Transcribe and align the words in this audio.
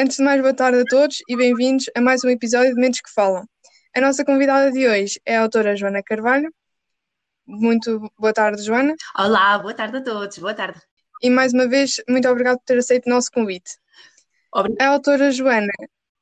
Antes 0.00 0.18
de 0.18 0.22
mais, 0.22 0.40
boa 0.40 0.54
tarde 0.54 0.78
a 0.78 0.84
todos 0.84 1.16
e 1.28 1.36
bem-vindos 1.36 1.86
a 1.92 2.00
mais 2.00 2.22
um 2.22 2.28
episódio 2.28 2.72
de 2.72 2.80
Mentes 2.80 3.00
que 3.00 3.10
Falam. 3.12 3.44
A 3.96 4.00
nossa 4.00 4.24
convidada 4.24 4.70
de 4.70 4.86
hoje 4.86 5.20
é 5.26 5.36
a 5.36 5.42
autora 5.42 5.74
Joana 5.74 6.04
Carvalho. 6.04 6.54
Muito 7.44 8.08
boa 8.16 8.32
tarde, 8.32 8.62
Joana. 8.62 8.94
Olá, 9.18 9.58
boa 9.58 9.74
tarde 9.74 9.96
a 9.96 10.00
todos, 10.00 10.38
boa 10.38 10.54
tarde. 10.54 10.80
E 11.20 11.28
mais 11.28 11.52
uma 11.52 11.66
vez, 11.66 11.96
muito 12.08 12.28
obrigado 12.28 12.58
por 12.58 12.64
ter 12.64 12.78
aceito 12.78 13.06
o 13.06 13.10
nosso 13.10 13.28
convite. 13.32 13.72
Obrigada. 14.54 14.88
A 14.88 14.94
autora 14.94 15.32
Joana 15.32 15.72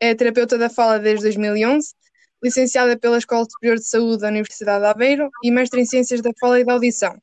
é 0.01 0.15
terapeuta 0.15 0.57
da 0.57 0.71
fala 0.71 0.99
desde 0.99 1.25
2011, 1.25 1.93
licenciada 2.43 2.99
pela 2.99 3.19
Escola 3.19 3.45
Superior 3.45 3.77
de 3.77 3.87
Saúde 3.87 4.23
da 4.23 4.29
Universidade 4.29 4.85
de 4.85 4.89
Aveiro 4.89 5.29
e 5.45 5.51
mestre 5.51 5.83
em 5.83 5.85
Ciências 5.85 6.23
da 6.23 6.31
Fala 6.41 6.59
e 6.59 6.65
da 6.65 6.73
Audição. 6.73 7.15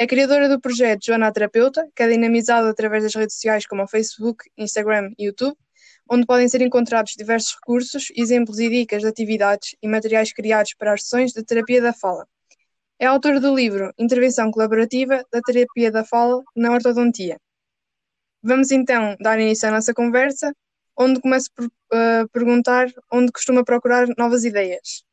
É 0.00 0.06
criadora 0.06 0.48
do 0.48 0.58
projeto 0.58 1.04
Joana 1.04 1.26
a 1.26 1.32
Terapeuta, 1.32 1.86
que 1.94 2.02
é 2.02 2.08
dinamizado 2.08 2.68
através 2.68 3.02
das 3.02 3.14
redes 3.14 3.34
sociais 3.34 3.66
como 3.66 3.82
o 3.82 3.86
Facebook, 3.86 4.50
Instagram 4.56 5.10
e 5.18 5.26
YouTube, 5.26 5.54
onde 6.10 6.26
podem 6.26 6.48
ser 6.48 6.60
encontrados 6.62 7.14
diversos 7.16 7.54
recursos, 7.54 8.12
exemplos 8.16 8.58
e 8.58 8.68
dicas 8.68 9.02
de 9.02 9.08
atividades 9.08 9.74
e 9.82 9.88
materiais 9.88 10.32
criados 10.32 10.74
para 10.74 10.92
as 10.92 11.02
sessões 11.02 11.32
de 11.32 11.42
terapia 11.42 11.80
da 11.80 11.92
fala. 11.92 12.26
É 12.98 13.06
autora 13.06 13.40
do 13.40 13.54
livro 13.54 13.92
Intervenção 13.98 14.50
Colaborativa 14.50 15.24
da 15.32 15.40
Terapia 15.40 15.90
da 15.90 16.04
Fala 16.04 16.42
na 16.54 16.72
Ortodontia. 16.72 17.38
Vamos 18.42 18.70
então 18.70 19.16
dar 19.20 19.40
início 19.40 19.68
à 19.68 19.72
nossa 19.72 19.92
conversa, 19.92 20.54
onde 20.96 21.20
começo 21.20 21.50
por 21.54 21.66
uh, 21.66 22.28
perguntar 22.32 22.88
onde 23.12 23.32
costuma 23.32 23.64
procurar 23.64 24.06
novas 24.16 24.44
ideias. 24.44 25.04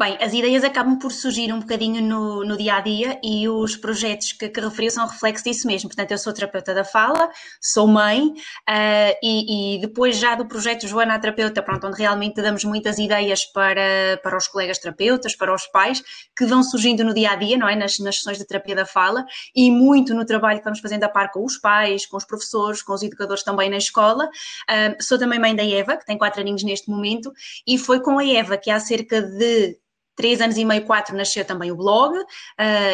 Bem, 0.00 0.16
as 0.18 0.32
ideias 0.32 0.64
acabam 0.64 0.98
por 0.98 1.12
surgir 1.12 1.52
um 1.52 1.60
bocadinho 1.60 2.00
no, 2.00 2.42
no 2.42 2.56
dia 2.56 2.76
a 2.76 2.80
dia 2.80 3.20
e 3.22 3.46
os 3.50 3.76
projetos 3.76 4.32
que, 4.32 4.48
que 4.48 4.58
referiu 4.58 4.90
são 4.90 5.06
reflexo 5.06 5.44
disso 5.44 5.66
mesmo. 5.66 5.90
Portanto, 5.90 6.10
eu 6.10 6.16
sou 6.16 6.32
terapeuta 6.32 6.72
da 6.72 6.84
fala, 6.84 7.30
sou 7.60 7.86
mãe 7.86 8.28
uh, 8.28 9.14
e, 9.22 9.74
e, 9.76 9.80
depois 9.82 10.16
já 10.16 10.34
do 10.34 10.46
projeto 10.46 10.88
Joana 10.88 11.16
a 11.16 11.18
Terapeuta, 11.18 11.62
pronto, 11.62 11.86
onde 11.86 11.98
realmente 11.98 12.40
damos 12.40 12.64
muitas 12.64 12.98
ideias 12.98 13.44
para, 13.44 14.18
para 14.22 14.38
os 14.38 14.48
colegas 14.48 14.78
terapeutas, 14.78 15.36
para 15.36 15.54
os 15.54 15.66
pais, 15.66 16.02
que 16.34 16.46
vão 16.46 16.62
surgindo 16.62 17.04
no 17.04 17.12
dia 17.12 17.32
a 17.32 17.36
dia, 17.36 17.58
não 17.58 17.68
é? 17.68 17.76
Nas, 17.76 17.98
nas 17.98 18.16
sessões 18.16 18.38
de 18.38 18.46
terapia 18.46 18.76
da 18.76 18.86
fala 18.86 19.26
e 19.54 19.70
muito 19.70 20.14
no 20.14 20.24
trabalho 20.24 20.54
que 20.54 20.60
estamos 20.60 20.80
fazendo 20.80 21.04
a 21.04 21.10
par 21.10 21.30
com 21.30 21.44
os 21.44 21.58
pais, 21.58 22.06
com 22.06 22.16
os 22.16 22.24
professores, 22.24 22.80
com 22.80 22.94
os 22.94 23.02
educadores 23.02 23.42
também 23.42 23.68
na 23.68 23.76
escola. 23.76 24.24
Uh, 24.24 24.96
sou 25.02 25.18
também 25.18 25.38
mãe 25.38 25.54
da 25.54 25.62
Eva, 25.62 25.98
que 25.98 26.06
tem 26.06 26.16
quatro 26.16 26.40
aninhos 26.40 26.64
neste 26.64 26.88
momento, 26.88 27.30
e 27.66 27.76
foi 27.76 28.00
com 28.00 28.18
a 28.18 28.24
Eva 28.24 28.56
que 28.56 28.70
há 28.70 28.80
cerca 28.80 29.20
de 29.20 29.78
três 30.20 30.38
anos 30.42 30.58
e 30.58 30.66
meio, 30.66 30.84
quatro, 30.84 31.16
nasceu 31.16 31.46
também 31.46 31.72
o 31.72 31.76
blog 31.76 32.14
uh, 32.14 32.24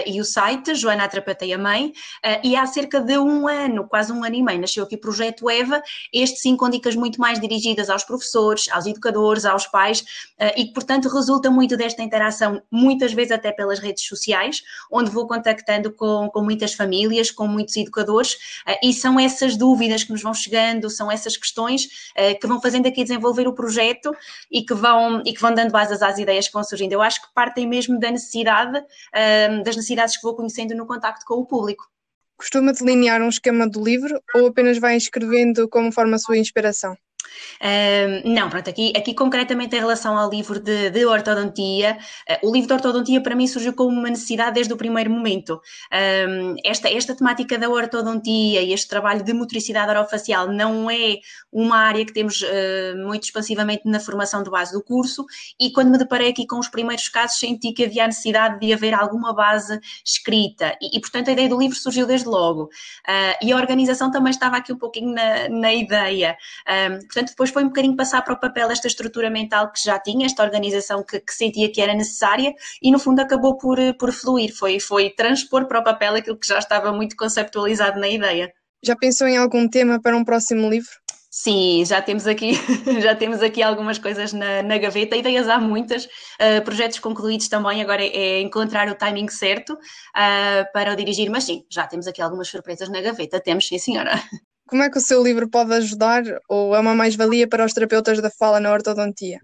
e 0.07 0.21
o 0.21 0.25
site, 0.25 0.77
Joana 0.77 1.03
a 1.03 1.09
Terapeuta 1.09 1.45
e 1.45 1.53
a 1.53 1.59
Mãe, 1.59 1.87
uh, 1.89 2.41
e 2.45 2.55
há 2.55 2.65
cerca 2.67 3.01
de 3.01 3.19
um 3.19 3.49
ano, 3.49 3.89
quase 3.89 4.13
um 4.13 4.23
ano 4.23 4.37
e 4.37 4.43
meio, 4.45 4.61
nasceu 4.61 4.85
aqui 4.85 4.95
o 4.95 5.01
Projeto 5.01 5.51
EVA, 5.51 5.83
este 6.13 6.39
sim 6.39 6.57
com 6.57 6.71
dicas 6.71 6.95
muito 6.95 7.21
mais 7.21 7.41
dirigidas 7.41 7.91
aos 7.91 8.05
professores, 8.05 8.69
aos 8.71 8.87
educadores, 8.87 9.45
aos 9.45 9.67
pais, 9.67 10.03
uh, 10.41 10.53
e 10.57 10.67
que, 10.67 10.73
portanto, 10.73 11.09
resulta 11.09 11.51
muito 11.51 11.77
desta 11.77 12.01
interação, 12.01 12.63
muitas 12.71 13.13
vezes 13.13 13.33
até 13.33 13.51
pelas 13.51 13.81
redes 13.81 14.07
sociais, 14.07 14.63
onde 14.89 15.11
vou 15.11 15.27
contactando 15.27 15.93
com, 15.93 16.31
com 16.33 16.43
muitas 16.43 16.75
famílias, 16.75 17.33
com 17.33 17.49
muitos 17.49 17.77
educadores, 17.77 18.37
e 18.85 18.93
são 18.93 19.19
essas 19.19 19.57
dúvidas 19.57 20.05
que 20.05 20.13
nos 20.13 20.23
vão 20.23 20.33
chegando, 20.33 20.89
são 20.89 21.11
essas 21.11 21.37
questões 21.37 21.89
que 22.41 22.47
vão 22.47 22.61
fazendo 22.61 22.87
aqui 22.87 23.03
desenvolver 23.03 23.49
o 23.49 23.53
projeto 23.53 24.15
e 24.51 24.63
que 24.63 24.75
vão, 24.75 25.23
e 25.25 25.33
que 25.33 25.41
vão 25.41 25.53
dando 25.53 25.73
bases 25.73 26.03
às 26.03 26.19
ideias 26.19 26.47
que 26.47 26.53
vão 26.53 26.63
surgindo. 26.63 26.93
Eu 26.93 27.03
acho 27.03 27.16
acho 27.17 27.27
que 27.27 27.35
partem 27.35 27.67
mesmo 27.67 27.99
da 27.99 28.11
necessidade, 28.11 28.85
das 29.65 29.77
necessidades 29.77 30.17
que 30.17 30.23
vou 30.23 30.37
conhecendo 30.37 30.75
no 30.75 30.87
contacto 30.87 31.25
com 31.27 31.35
o 31.35 31.47
público. 31.47 31.85
Costuma 32.37 32.73
delinear 32.73 33.23
um 33.23 33.29
esquema 33.29 33.67
do 33.67 33.83
livro 33.83 34.21
ou 34.35 34.49
apenas 34.49 34.79
vai 34.79 34.97
escrevendo 34.97 35.69
como 35.69 35.91
forma 35.91 36.17
a 36.17 36.19
sua 36.19 36.37
inspiração? 36.37 36.97
Não, 38.25 38.49
pronto, 38.49 38.69
aqui, 38.69 38.93
aqui 38.97 39.15
concretamente 39.15 39.75
em 39.77 39.81
relação 39.81 40.17
ao 40.17 40.31
livro 40.31 40.61
de, 40.61 40.91
de 40.91 41.07
ortodontia, 41.07 41.99
uh, 42.31 42.49
o 42.49 42.53
livro 42.53 42.69
de 42.69 42.75
ortodontia 42.75 43.21
para 43.21 43.35
mim 43.35 43.47
surgiu 43.47 43.73
como 43.73 43.91
uma 43.91 44.09
necessidade 44.09 44.55
desde 44.55 44.73
o 44.73 44.77
primeiro 44.77 45.11
momento. 45.11 45.61
Um, 46.29 46.55
esta, 46.65 46.89
esta 46.89 47.15
temática 47.15 47.59
da 47.59 47.69
ortodontia 47.69 48.63
e 48.63 48.73
este 48.73 48.89
trabalho 48.89 49.23
de 49.23 49.33
motricidade 49.33 49.91
orofacial 49.91 50.49
não 50.49 50.91
é 50.91 51.19
uma 51.53 51.79
área 51.79 52.05
que 52.05 52.13
temos 52.13 52.43
uh, 52.43 53.07
muito 53.07 53.25
expansivamente 53.25 53.83
na 53.85 54.01
formação 54.01 54.43
de 54.43 54.51
base 54.51 54.73
do 54.73 54.83
curso 54.83 55.25
e 55.59 55.71
quando 55.73 55.91
me 55.91 55.99
deparei 55.99 56.31
aqui 56.31 56.47
com 56.47 56.59
os 56.59 56.69
primeiros 56.69 57.09
casos 57.09 57.39
senti 57.39 57.73
que 57.73 57.85
havia 57.85 58.05
a 58.05 58.07
necessidade 58.07 58.61
de 58.61 58.73
haver 58.73 58.95
alguma 58.95 59.35
base 59.35 59.81
escrita 60.05 60.77
e, 60.81 60.97
e 60.97 61.01
portanto 61.01 61.29
a 61.29 61.33
ideia 61.33 61.49
do 61.49 61.59
livro 61.59 61.77
surgiu 61.77 62.07
desde 62.07 62.29
logo. 62.29 62.65
Uh, 62.65 63.37
e 63.43 63.53
a 63.53 63.57
organização 63.57 64.11
também 64.11 64.31
estava 64.31 64.57
aqui 64.57 64.73
um 64.73 64.79
pouquinho 64.79 65.13
na, 65.15 65.49
na 65.49 65.73
ideia. 65.73 66.37
Um, 66.69 66.99
portanto, 67.07 67.26
depois 67.31 67.51
foi 67.51 67.65
um 67.65 67.69
bocadinho 67.69 67.97
passar 67.97 68.23
para 68.23 68.35
o 68.35 68.41
papel 68.41 68.71
esta 68.71 68.87
estrutura 68.87 69.31
mental 69.31 69.73
que 69.73 69.83
já 69.83 69.99
tinha, 69.99 70.27
esta 70.27 70.43
organização 70.43 71.03
que, 71.03 71.21
que 71.21 71.33
sentia 71.33 71.71
que 71.71 71.81
era 71.81 71.95
necessária 71.95 72.55
e 72.83 72.91
no 72.91 72.99
fundo 72.99 73.21
acabou 73.21 73.57
por, 73.57 73.79
por 73.99 74.13
fluir, 74.13 74.55
foi, 74.57 74.81
foi 74.81 75.11
transpor 75.11 75.67
para 75.67 75.81
o 75.81 75.85
papel 75.85 76.17
aquilo 76.17 76.39
que 76.39 76.47
já 76.47 76.59
estava 76.59 76.93
muito 76.93 77.17
conceptualizado 77.17 77.99
na 78.01 78.09
ideia. 78.09 78.53
Já 78.85 78.95
pensou 78.97 79.27
em 79.27 79.37
algum 79.37 79.69
tema 79.69 80.01
para 80.01 80.17
um 80.17 80.25
próximo 80.25 80.69
livro? 80.69 80.91
Sim, 81.39 81.85
já 81.85 82.01
temos 82.01 82.27
aqui, 82.27 82.53
já 83.03 83.15
temos 83.15 83.43
aqui 83.43 83.63
algumas 83.63 83.99
coisas 83.99 84.33
na, 84.33 84.63
na 84.63 84.79
gaveta, 84.79 85.17
ideias 85.17 85.49
há 85.51 85.59
muitas, 85.59 86.07
uh, 86.07 86.65
projetos 86.65 86.99
concluídos 86.99 87.47
também, 87.49 87.83
agora 87.83 88.03
é, 88.03 88.09
é 88.09 88.41
encontrar 88.41 88.89
o 88.89 88.95
timing 88.95 89.29
certo 89.29 89.75
uh, 89.75 90.73
para 90.73 90.95
o 90.95 90.97
dirigir, 90.97 91.29
mas 91.29 91.45
sim, 91.45 91.63
já 91.69 91.87
temos 91.87 92.07
aqui 92.07 92.23
algumas 92.23 92.49
surpresas 92.49 92.89
na 92.89 93.03
gaveta, 93.03 93.39
temos 93.39 93.69
sim 93.69 93.79
senhora. 93.79 94.19
Como 94.69 94.83
é 94.83 94.91
que 94.91 94.99
o 94.99 95.01
seu 95.01 95.23
livro 95.23 95.49
pode 95.49 95.73
ajudar 95.75 96.25
ou 96.49 96.75
é 96.75 96.81
uma 96.81 96.95
mais-valia 96.95 97.49
para 97.49 97.65
os 97.65 97.73
terapeutas 97.73 98.21
da 98.21 98.31
fala 98.31 98.59
na 98.59 98.73
ortodontia? 98.73 99.41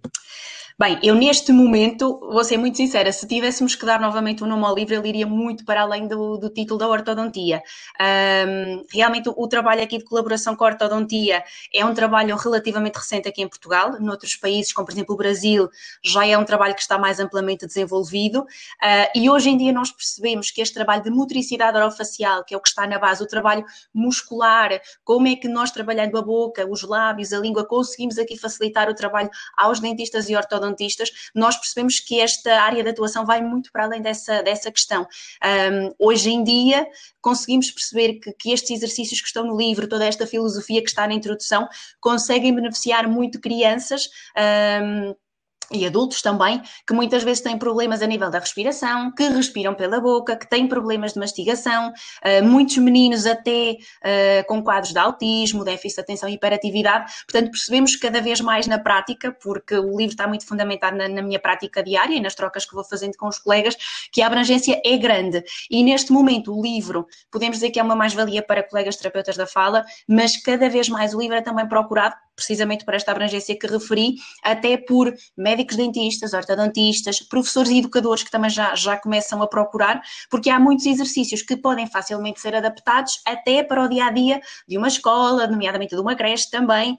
Bem, 0.79 0.99
eu 1.03 1.15
neste 1.15 1.53
momento, 1.53 2.19
vou 2.19 2.43
ser 2.43 2.57
muito 2.57 2.79
sincera, 2.79 3.13
se 3.13 3.27
tivéssemos 3.27 3.75
que 3.75 3.85
dar 3.85 4.01
novamente 4.01 4.43
um 4.43 4.47
nome 4.47 4.65
ao 4.65 4.75
livro, 4.75 4.95
ele 4.95 5.09
iria 5.09 5.27
muito 5.27 5.67
para 5.67 5.83
além 5.83 6.09
do, 6.09 6.39
do 6.39 6.49
título 6.49 6.79
da 6.79 6.89
ortodontia. 6.89 7.63
Um, 8.01 8.83
realmente, 8.91 9.29
o, 9.29 9.35
o, 9.37 9.47
trabalho 9.47 9.83
aqui 9.83 9.99
de 9.99 10.05
colaboração 10.05 10.57
com 10.57 10.65
a 10.65 10.69
ortodontia 10.69 11.45
é 11.75 11.85
um 11.85 11.93
trabalho 11.93 12.35
relativamente 12.37 12.97
recente 12.97 13.29
aqui 13.29 13.43
em 13.43 13.49
Portugal. 13.49 14.01
Noutros 14.01 14.35
países, 14.35 14.73
como 14.73 14.87
por 14.87 14.93
exemplo 14.93 15.15
o 15.15 15.19
Brasil, 15.19 15.69
já 16.03 16.27
é 16.27 16.37
um 16.39 16.45
trabalho 16.45 16.75
que 16.75 16.81
está 16.81 16.97
mais 16.99 17.21
amplamente 17.21 17.67
desenvolvido. 17.67 18.41
Uh, 18.41 18.47
e 19.15 19.29
hoje 19.29 19.51
em 19.51 19.59
dia 19.59 19.73
nós 19.73 19.93
percebemos 19.93 20.51
que 20.51 20.63
este 20.63 20.73
trabalho 20.73 21.03
de 21.03 21.11
motricidade 21.11 21.77
orofacial, 21.77 22.45
que 22.45 22.55
é 22.55 22.57
o 22.57 22.61
que 22.61 22.69
está 22.71 22.87
na 22.87 22.99
base, 22.99 23.23
o 23.23 23.27
trabalho 23.27 23.65
muscular, 23.93 24.81
como 25.05 25.29
é 25.29 25.37
que 25.37 25.49
nós 25.49 25.71
trabalhando 25.71 26.17
a 26.17 26.23
boca, 26.23 26.67
os 26.67 26.83
lábios, 26.83 27.31
a 27.35 27.39
língua, 27.39 27.67
conseguimos 27.67 28.19
aqui 28.19 28.39
facilitar 28.39 28.89
o 28.89 28.95
trabalho 28.95 29.29
aos 29.55 29.79
dentistas 29.79 30.31
e 30.31 30.35
ortodontistas 30.35 30.62
ortodontistas, 30.63 31.11
nós 31.35 31.57
percebemos 31.57 32.01
que 32.01 32.21
esta 32.21 32.63
área 32.63 32.83
de 32.83 32.91
atuação 32.91 33.27
vai 33.27 33.43
muito 33.43 33.71
para 33.73 33.85
além 33.85 34.01
dessa, 34.01 34.43
dessa 34.43 34.71
questão. 34.71 35.07
Um, 35.45 35.95
hoje 35.99 36.31
em 36.31 36.43
dia, 36.45 36.87
conseguimos 37.21 37.71
perceber 37.71 38.15
que, 38.15 38.33
que 38.33 38.53
estes 38.53 38.71
exercícios 38.71 39.21
que 39.21 39.27
estão 39.27 39.45
no 39.45 39.57
livro, 39.57 39.89
toda 39.89 40.05
esta 40.05 40.27
filosofia 40.27 40.83
que 40.83 40.89
está 40.89 41.07
na 41.07 41.15
introdução, 41.15 41.69
conseguem 42.01 42.55
beneficiar 42.55 43.09
muito 43.09 43.41
crianças. 43.41 44.09
Um, 44.83 45.15
e 45.73 45.87
adultos 45.87 46.23
também, 46.23 46.61
que 46.87 46.95
muitas 46.95 47.23
vezes 47.23 47.43
têm 47.43 47.59
problemas 47.59 48.03
a 48.03 48.07
nível 48.07 48.31
da 48.31 48.39
respiração, 48.39 49.13
que 49.13 49.29
respiram 49.29 49.75
pela 49.75 50.01
boca, 50.01 50.37
que 50.37 50.49
têm 50.49 50.67
problemas 50.67 51.15
de 51.15 51.19
mastigação, 51.19 51.91
uh, 51.91 52.45
muitos 52.45 52.77
meninos 52.79 53.27
até 53.27 53.73
uh, 53.73 54.47
com 54.47 54.63
quadros 54.63 54.93
de 54.93 54.99
autismo, 54.99 55.65
déficit 55.65 55.97
de 55.97 56.01
atenção 56.03 56.29
e 56.29 56.35
hiperatividade. 56.35 57.13
Portanto, 57.27 57.51
percebemos 57.51 57.97
cada 57.97 58.21
vez 58.21 58.41
mais 58.41 58.67
na 58.67 58.79
prática, 58.79 59.37
porque 59.43 59.77
o 59.77 59.97
livro 59.97 60.13
está 60.13 60.27
muito 60.27 60.47
fundamentado 60.47 60.97
na, 60.97 61.09
na, 61.09 61.23
minha 61.23 61.39
prática 61.39 61.83
diária 61.83 62.15
e 62.15 62.21
nas 62.21 62.35
trocas 62.35 62.65
que 62.65 62.75
vou 62.75 62.85
fazendo 62.85 63.17
com 63.17 63.29
os 63.29 63.39
colegas, 63.39 63.77
que 64.13 64.23
a 64.23 64.27
abrangência 64.27 64.81
é 64.85 64.97
grande. 64.97 65.43
E 65.71 65.83
neste 65.83 66.13
momento, 66.13 66.57
o 66.57 66.63
livro, 66.63 67.07
podemos 67.31 67.57
dizer 67.59 67.71
que 67.71 67.81
é 67.81 67.83
uma 67.83 67.97
mais-valia 67.97 68.43
para 68.43 68.63
colegas 68.63 68.97
terapeutas 68.97 69.37
da 69.37 69.47
fala, 69.47 69.85
mas 70.09 70.37
cada 70.37 70.69
vez 70.69 70.89
mais 70.89 71.15
o 71.15 71.21
livro 71.21 71.37
é 71.37 71.43
também 71.43 71.67
procurado 71.69 72.15
precisamente 72.43 72.85
por 72.85 72.95
esta 72.95 73.13
abrangência 73.13 73.57
que 73.59 73.67
referi, 73.67 74.17
até 74.43 74.77
por 74.77 75.13
médicos 75.37 75.77
dentistas, 75.77 76.33
ortodontistas, 76.33 77.21
professores 77.21 77.71
e 77.71 77.79
educadores 77.79 78.23
que 78.23 78.31
também 78.31 78.51
já, 78.51 78.75
já 78.75 78.97
começam 78.97 79.41
a 79.43 79.47
procurar, 79.47 80.03
porque 80.29 80.51
há 80.51 80.59
muitos 80.59 80.85
exercícios 80.87 81.43
que 81.43 81.57
podem 81.57 81.87
facilmente 81.87 82.41
ser 82.41 82.55
adaptados 82.55 83.21
até 83.25 83.63
para 83.63 83.85
o 83.85 83.89
dia 83.89 84.07
a 84.07 84.11
dia 84.11 84.41
de 84.69 84.77
uma 84.77 84.89
escola, 84.89 85.47
nomeadamente 85.47 85.95
de 85.95 86.01
uma 86.01 86.15
creche 86.15 86.51
também. 86.51 86.97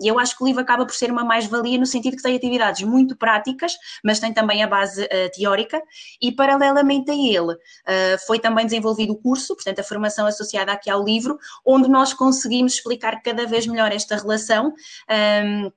E 0.00 0.08
eu 0.08 0.18
acho 0.18 0.36
que 0.36 0.42
o 0.42 0.46
livro 0.46 0.62
acaba 0.62 0.84
por 0.84 0.94
ser 0.94 1.10
uma 1.10 1.24
mais-valia 1.24 1.78
no 1.78 1.86
sentido 1.86 2.16
que 2.16 2.22
tem 2.22 2.34
atividades 2.36 2.82
muito 2.82 3.16
práticas, 3.16 3.74
mas 4.04 4.18
tem 4.18 4.32
também 4.32 4.62
a 4.62 4.66
base 4.66 5.04
uh, 5.04 5.30
teórica, 5.34 5.80
e 6.20 6.32
paralelamente 6.32 7.10
a 7.10 7.14
ele 7.14 7.52
uh, 7.52 8.26
foi 8.26 8.38
também 8.38 8.64
desenvolvido 8.64 9.12
o 9.12 9.16
curso, 9.16 9.54
portanto, 9.54 9.78
a 9.80 9.84
formação 9.84 10.26
associada 10.26 10.72
aqui 10.72 10.90
ao 10.90 11.04
livro, 11.04 11.38
onde 11.64 11.88
nós 11.88 12.12
conseguimos 12.12 12.74
explicar 12.74 13.22
cada 13.22 13.46
vez 13.46 13.66
melhor 13.66 13.92
esta 13.92 14.16
relação 14.16 14.47
Um, 14.56 15.70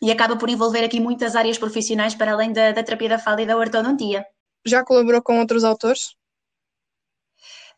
e 0.00 0.10
acaba 0.10 0.36
por 0.36 0.48
envolver 0.48 0.84
aqui 0.84 1.00
muitas 1.00 1.34
áreas 1.34 1.58
profissionais 1.58 2.14
para 2.14 2.32
além 2.32 2.52
da, 2.52 2.72
da 2.72 2.82
terapia 2.82 3.08
da 3.08 3.18
fala 3.18 3.42
e 3.42 3.46
da 3.46 3.56
ortodontia. 3.56 4.24
Já 4.66 4.84
colaborou 4.84 5.22
com 5.22 5.38
outros 5.40 5.64
autores? 5.64 6.17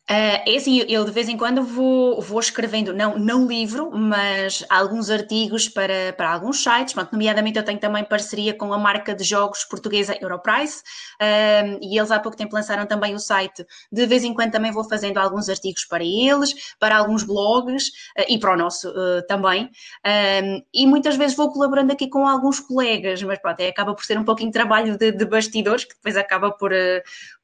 Uh, 0.09 0.43
é 0.45 0.57
assim, 0.57 0.85
eu 0.89 1.05
de 1.05 1.13
vez 1.13 1.29
em 1.29 1.37
quando 1.37 1.63
vou, 1.63 2.21
vou 2.21 2.41
escrevendo, 2.41 2.93
não, 2.93 3.17
não 3.17 3.47
livro, 3.47 3.93
mas 3.93 4.65
alguns 4.69 5.09
artigos 5.09 5.69
para, 5.69 6.13
para 6.17 6.33
alguns 6.33 6.65
sites, 6.65 6.95
pronto, 6.95 7.13
nomeadamente 7.13 7.57
eu 7.57 7.65
tenho 7.65 7.79
também 7.79 8.03
parceria 8.03 8.53
com 8.53 8.73
a 8.73 8.79
marca 8.79 9.15
de 9.15 9.23
jogos 9.23 9.63
portuguesa 9.63 10.19
Europrice, 10.21 10.83
uh, 11.23 11.79
e 11.81 11.97
eles 11.97 12.11
há 12.11 12.19
pouco 12.19 12.37
tempo 12.37 12.57
lançaram 12.57 12.87
também 12.87 13.15
o 13.15 13.21
site, 13.21 13.65
de 13.93 14.05
vez 14.05 14.25
em 14.25 14.35
quando 14.35 14.51
também 14.51 14.73
vou 14.73 14.83
fazendo 14.83 15.19
alguns 15.19 15.49
artigos 15.49 15.85
para 15.85 16.03
eles, 16.03 16.75
para 16.81 16.97
alguns 16.97 17.23
blogs, 17.23 17.87
uh, 18.19 18.25
e 18.29 18.37
para 18.37 18.55
o 18.55 18.57
nosso 18.57 18.93
também, 19.29 19.71
e 20.75 20.87
muitas 20.87 21.17
vezes 21.17 21.37
vou 21.37 21.53
colaborando 21.53 21.93
aqui 21.93 22.09
com 22.09 22.27
alguns 22.27 22.59
colegas, 22.59 23.23
mas 23.23 23.39
pronto, 23.39 23.61
é, 23.61 23.69
acaba 23.69 23.95
por 23.95 24.05
ser 24.05 24.19
um 24.19 24.25
pouquinho 24.25 24.49
de 24.49 24.55
trabalho 24.55 24.99
de, 24.99 25.13
de 25.13 25.25
bastidores, 25.25 25.85
que 25.85 25.95
depois 25.95 26.17
acaba 26.17 26.51
por, 26.51 26.73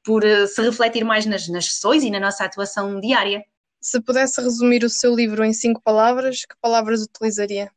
por 0.03 0.23
se 0.47 0.61
refletir 0.61 1.05
mais 1.05 1.25
nas, 1.25 1.47
nas 1.47 1.65
sessões 1.65 2.03
e 2.03 2.09
na 2.09 2.19
nossa 2.19 2.46
atuação 2.47 2.99
diária. 2.99 3.43
Se 3.79 4.01
pudesse 4.01 4.41
resumir 4.41 4.83
o 4.83 4.89
seu 4.89 5.13
livro 5.15 5.43
em 5.43 5.53
cinco 5.53 5.81
palavras, 5.81 6.45
que 6.45 6.55
palavras 6.59 7.03
utilizaria? 7.03 7.71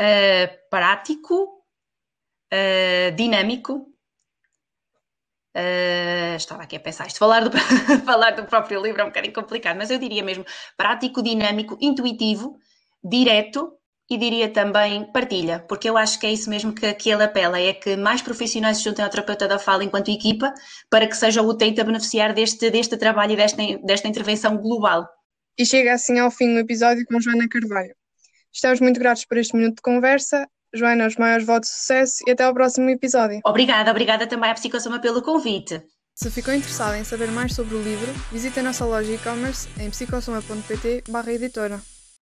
Uh, 0.00 0.68
prático, 0.68 1.64
uh, 2.52 3.14
dinâmico. 3.14 3.90
Uh, 5.56 6.34
estava 6.36 6.64
aqui 6.64 6.76
a 6.76 6.80
pensar 6.80 7.06
isto. 7.06 7.18
Falar 7.18 7.48
do, 7.48 7.56
falar 8.04 8.32
do 8.32 8.44
próprio 8.44 8.82
livro 8.82 9.00
é 9.00 9.04
um 9.04 9.08
bocadinho 9.08 9.32
complicado, 9.32 9.76
mas 9.76 9.90
eu 9.90 9.98
diria 9.98 10.22
mesmo 10.22 10.44
prático, 10.76 11.22
dinâmico, 11.22 11.78
intuitivo, 11.80 12.58
direto 13.02 13.78
e 14.10 14.18
diria 14.18 14.48
também 14.48 15.10
partilha, 15.12 15.64
porque 15.68 15.88
eu 15.88 15.96
acho 15.96 16.18
que 16.20 16.26
é 16.26 16.32
isso 16.32 16.50
mesmo 16.50 16.74
que, 16.74 16.92
que 16.94 17.10
ele 17.10 17.24
apela, 17.24 17.58
é 17.58 17.72
que 17.72 17.96
mais 17.96 18.20
profissionais 18.20 18.78
se 18.78 18.84
juntem 18.84 19.04
ao 19.04 19.10
terapeuta 19.10 19.48
da 19.48 19.58
fala 19.58 19.82
enquanto 19.82 20.10
equipa, 20.10 20.52
para 20.90 21.06
que 21.06 21.16
seja 21.16 21.40
o 21.40 21.48
utente 21.48 21.80
a 21.80 21.84
beneficiar 21.84 22.34
deste, 22.34 22.70
deste 22.70 22.96
trabalho 22.96 23.32
e 23.32 23.36
desta, 23.36 23.62
desta 23.82 24.08
intervenção 24.08 24.56
global. 24.58 25.08
E 25.58 25.64
chega 25.64 25.94
assim 25.94 26.18
ao 26.18 26.30
fim 26.30 26.52
do 26.52 26.60
episódio 26.60 27.04
com 27.06 27.20
Joana 27.20 27.48
Carvalho. 27.48 27.94
Estamos 28.52 28.80
muito 28.80 29.00
gratos 29.00 29.24
por 29.24 29.38
este 29.38 29.56
minuto 29.56 29.76
de 29.76 29.82
conversa. 29.82 30.46
Joana, 30.74 31.06
os 31.06 31.16
maiores 31.16 31.46
votos 31.46 31.70
de 31.70 31.76
sucesso 31.76 32.24
e 32.26 32.32
até 32.32 32.44
ao 32.44 32.52
próximo 32.52 32.90
episódio. 32.90 33.40
Obrigada, 33.44 33.90
obrigada 33.90 34.26
também 34.26 34.50
à 34.50 34.54
Psicossoma 34.54 35.00
pelo 35.00 35.22
convite. 35.22 35.80
Se 36.14 36.30
ficou 36.30 36.54
interessado 36.54 36.94
em 36.94 37.04
saber 37.04 37.30
mais 37.30 37.54
sobre 37.54 37.74
o 37.74 37.82
livro, 37.82 38.12
visite 38.30 38.60
a 38.60 38.62
nossa 38.62 38.84
loja 38.84 39.12
e-commerce 39.12 39.68
em 39.80 39.90
psicossoma.pt 39.90 41.04
editora. 41.32 41.93